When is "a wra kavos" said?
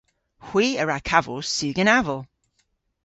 0.81-1.47